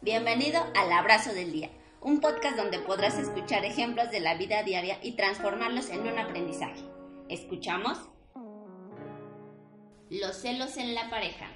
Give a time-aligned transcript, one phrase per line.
[0.00, 5.00] Bienvenido al Abrazo del Día un podcast donde podrás escuchar ejemplos de la vida diaria
[5.02, 6.84] y transformarlos en un aprendizaje.
[7.28, 7.98] ¿Escuchamos?
[10.08, 11.48] Los celos en la pareja.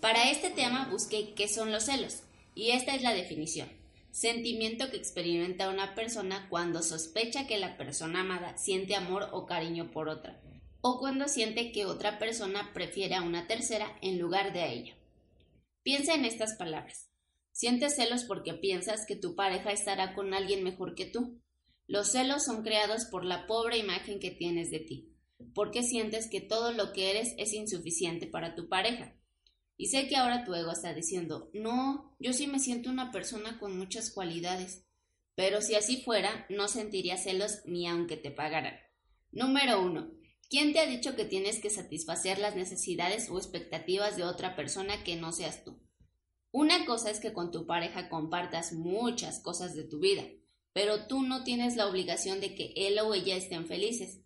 [0.00, 2.22] Para este tema busqué qué son los celos
[2.54, 3.68] y esta es la definición.
[4.14, 9.90] Sentimiento que experimenta una persona cuando sospecha que la persona amada siente amor o cariño
[9.90, 10.40] por otra
[10.82, 14.94] o cuando siente que otra persona prefiere a una tercera en lugar de a ella.
[15.82, 17.10] Piensa en estas palabras.
[17.50, 21.40] Sientes celos porque piensas que tu pareja estará con alguien mejor que tú.
[21.88, 25.12] Los celos son creados por la pobre imagen que tienes de ti,
[25.56, 29.16] porque sientes que todo lo que eres es insuficiente para tu pareja.
[29.76, 33.58] Y sé que ahora tu ego está diciendo, no, yo sí me siento una persona
[33.58, 34.86] con muchas cualidades,
[35.34, 38.78] pero si así fuera, no sentiría celos ni aunque te pagaran.
[39.32, 40.12] Número uno,
[40.50, 45.02] ¿Quién te ha dicho que tienes que satisfacer las necesidades o expectativas de otra persona
[45.02, 45.80] que no seas tú?
[46.52, 50.22] Una cosa es que con tu pareja compartas muchas cosas de tu vida,
[50.72, 54.20] pero tú no tienes la obligación de que él o ella estén felices.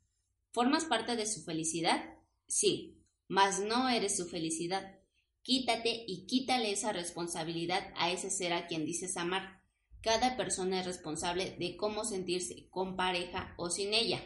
[0.52, 2.16] ¿Formas parte de su felicidad?
[2.46, 4.98] Sí, mas no eres su felicidad.
[5.48, 9.62] Quítate y quítale esa responsabilidad a ese ser a quien dices amar.
[10.02, 14.22] Cada persona es responsable de cómo sentirse con pareja o sin ella.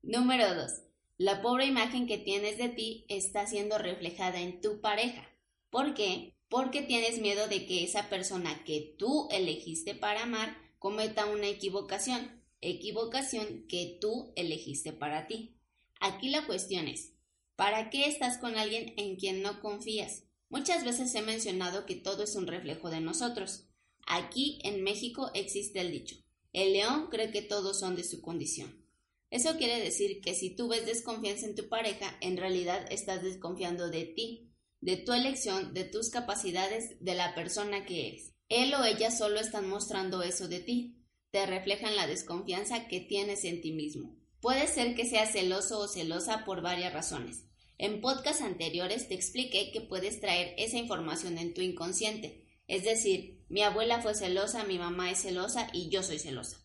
[0.00, 0.70] Número 2.
[1.18, 5.28] La pobre imagen que tienes de ti está siendo reflejada en tu pareja.
[5.70, 6.36] ¿Por qué?
[6.48, 12.44] Porque tienes miedo de que esa persona que tú elegiste para amar cometa una equivocación,
[12.60, 15.56] equivocación que tú elegiste para ti.
[15.98, 17.14] Aquí la cuestión es,
[17.56, 20.29] ¿para qué estás con alguien en quien no confías?
[20.50, 23.68] Muchas veces he mencionado que todo es un reflejo de nosotros.
[24.06, 26.16] Aquí en México existe el dicho,
[26.52, 28.84] el león cree que todos son de su condición.
[29.30, 33.88] Eso quiere decir que si tú ves desconfianza en tu pareja, en realidad estás desconfiando
[33.88, 34.50] de ti,
[34.80, 38.32] de tu elección, de tus capacidades, de la persona que eres.
[38.48, 40.96] Él o ella solo están mostrando eso de ti,
[41.30, 44.16] te reflejan la desconfianza que tienes en ti mismo.
[44.40, 47.44] Puede ser que seas celoso o celosa por varias razones.
[47.82, 53.42] En podcasts anteriores te expliqué que puedes traer esa información en tu inconsciente, es decir,
[53.48, 56.58] mi abuela fue celosa, mi mamá es celosa y yo soy celosa.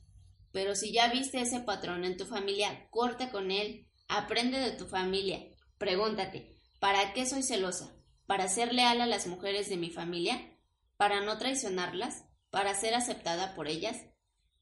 [0.51, 4.87] Pero si ya viste ese patrón en tu familia, corta con él, aprende de tu
[4.87, 5.41] familia.
[5.77, 7.95] Pregúntate, ¿para qué soy celosa?
[8.25, 10.59] ¿Para ser leal a las mujeres de mi familia?
[10.97, 12.25] ¿Para no traicionarlas?
[12.49, 14.01] ¿Para ser aceptada por ellas?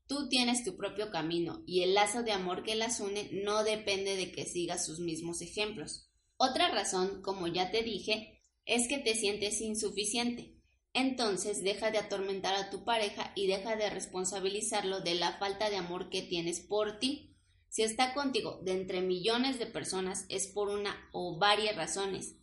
[0.05, 4.15] Tú tienes tu propio camino y el lazo de amor que las une no depende
[4.15, 6.11] de que sigas sus mismos ejemplos.
[6.37, 10.53] Otra razón, como ya te dije, es que te sientes insuficiente.
[10.93, 15.77] Entonces deja de atormentar a tu pareja y deja de responsabilizarlo de la falta de
[15.77, 17.35] amor que tienes por ti.
[17.69, 22.35] Si está contigo de entre millones de personas es por una o varias razones.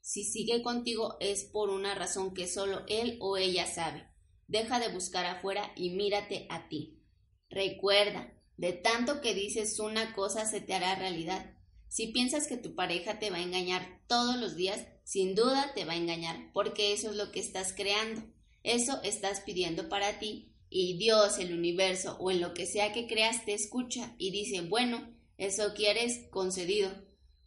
[0.00, 4.08] Si sigue contigo es por una razón que solo él o ella sabe.
[4.46, 7.02] Deja de buscar afuera y mírate a ti.
[7.50, 11.57] Recuerda, de tanto que dices una cosa se te hará realidad.
[11.88, 15.84] Si piensas que tu pareja te va a engañar todos los días, sin duda te
[15.84, 18.22] va a engañar, porque eso es lo que estás creando.
[18.62, 23.06] Eso estás pidiendo para ti y Dios, el universo o en lo que sea que
[23.06, 26.90] creas te escucha y dice, bueno, eso quieres concedido.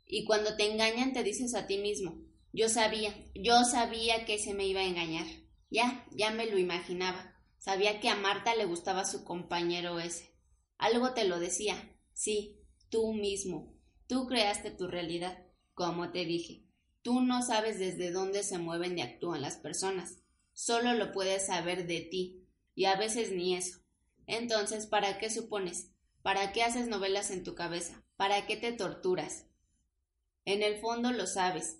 [0.06, 2.18] Y cuando te engañan te dices a ti mismo,
[2.51, 5.28] yo sabía, yo sabía que se me iba a engañar.
[5.69, 7.35] Ya, ya me lo imaginaba.
[7.57, 10.35] Sabía que a Marta le gustaba su compañero ese.
[10.78, 11.96] Algo te lo decía.
[12.13, 12.59] Sí,
[12.90, 13.71] tú mismo.
[14.12, 15.42] Tú creaste tu realidad,
[15.74, 16.66] como te dije.
[17.02, 20.18] Tú no sabes desde dónde se mueven y actúan las personas.
[20.52, 23.80] Solo lo puedes saber de ti, y a veces ni eso.
[24.28, 25.94] Entonces, ¿para qué supones?
[26.24, 28.04] ¿Para qué haces novelas en tu cabeza?
[28.18, 29.46] ¿Para qué te torturas?
[30.44, 31.78] En el fondo lo sabes.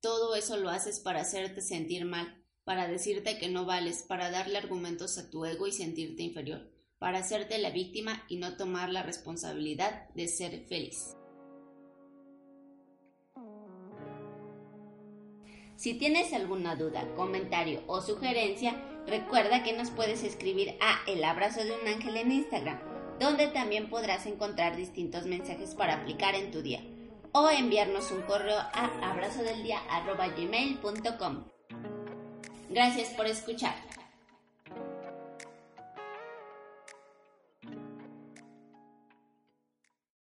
[0.00, 4.56] Todo eso lo haces para hacerte sentir mal, para decirte que no vales, para darle
[4.56, 6.70] argumentos a tu ego y sentirte inferior,
[7.00, 11.16] para hacerte la víctima y no tomar la responsabilidad de ser feliz.
[15.76, 18.76] Si tienes alguna duda, comentario o sugerencia,
[19.06, 22.92] recuerda que nos puedes escribir a El Abrazo de un Ángel en Instagram
[23.22, 26.80] donde también podrás encontrar distintos mensajes para aplicar en tu día
[27.32, 31.44] o enviarnos un correo a abrazodeldia.gmail.com.
[32.68, 33.74] Gracias por escuchar.